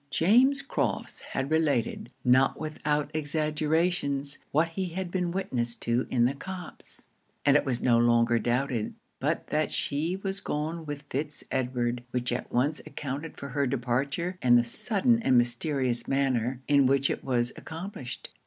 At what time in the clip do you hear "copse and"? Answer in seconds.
6.33-7.55